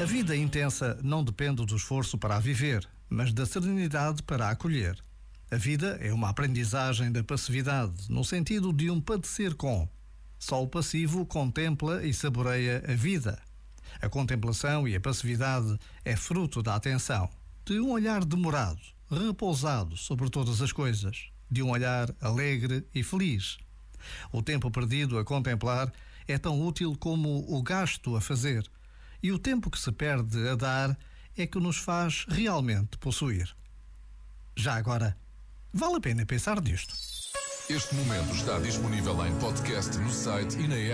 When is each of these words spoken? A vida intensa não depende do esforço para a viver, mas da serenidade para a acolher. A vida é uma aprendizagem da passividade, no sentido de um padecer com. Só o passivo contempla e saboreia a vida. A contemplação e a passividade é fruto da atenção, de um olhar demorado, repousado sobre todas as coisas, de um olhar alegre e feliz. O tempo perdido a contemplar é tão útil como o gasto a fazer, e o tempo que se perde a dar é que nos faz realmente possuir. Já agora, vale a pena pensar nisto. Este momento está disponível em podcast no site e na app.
A 0.00 0.04
vida 0.06 0.34
intensa 0.34 0.98
não 1.02 1.22
depende 1.22 1.62
do 1.66 1.76
esforço 1.76 2.16
para 2.16 2.36
a 2.36 2.40
viver, 2.40 2.88
mas 3.06 3.34
da 3.34 3.44
serenidade 3.44 4.22
para 4.22 4.46
a 4.46 4.50
acolher. 4.52 4.96
A 5.50 5.56
vida 5.56 5.98
é 6.00 6.10
uma 6.10 6.30
aprendizagem 6.30 7.12
da 7.12 7.22
passividade, 7.22 7.92
no 8.08 8.24
sentido 8.24 8.72
de 8.72 8.90
um 8.90 8.98
padecer 8.98 9.54
com. 9.54 9.86
Só 10.38 10.62
o 10.62 10.66
passivo 10.66 11.26
contempla 11.26 12.02
e 12.02 12.14
saboreia 12.14 12.82
a 12.88 12.94
vida. 12.94 13.38
A 14.00 14.08
contemplação 14.08 14.88
e 14.88 14.96
a 14.96 15.00
passividade 15.00 15.78
é 16.02 16.16
fruto 16.16 16.62
da 16.62 16.76
atenção, 16.76 17.28
de 17.66 17.78
um 17.78 17.90
olhar 17.90 18.24
demorado, 18.24 18.80
repousado 19.10 19.98
sobre 19.98 20.30
todas 20.30 20.62
as 20.62 20.72
coisas, 20.72 21.26
de 21.50 21.62
um 21.62 21.68
olhar 21.68 22.08
alegre 22.22 22.86
e 22.94 23.02
feliz. 23.02 23.58
O 24.32 24.40
tempo 24.40 24.70
perdido 24.70 25.18
a 25.18 25.24
contemplar 25.26 25.92
é 26.26 26.38
tão 26.38 26.58
útil 26.66 26.96
como 26.98 27.44
o 27.54 27.62
gasto 27.62 28.16
a 28.16 28.20
fazer, 28.22 28.64
e 29.22 29.32
o 29.32 29.38
tempo 29.38 29.70
que 29.70 29.78
se 29.78 29.92
perde 29.92 30.48
a 30.48 30.54
dar 30.54 30.98
é 31.36 31.46
que 31.46 31.58
nos 31.58 31.76
faz 31.76 32.26
realmente 32.28 32.98
possuir. 32.98 33.54
Já 34.56 34.74
agora, 34.74 35.16
vale 35.72 35.96
a 35.96 36.00
pena 36.00 36.26
pensar 36.26 36.60
nisto. 36.60 36.94
Este 37.68 37.94
momento 37.94 38.34
está 38.34 38.58
disponível 38.58 39.24
em 39.24 39.38
podcast 39.38 39.96
no 39.98 40.10
site 40.10 40.58
e 40.58 40.66
na 40.66 40.74
app. 40.74 40.88